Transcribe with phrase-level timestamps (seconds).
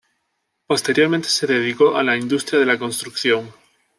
[0.65, 3.53] Posteriormente se dedicó a la industria de la construcción.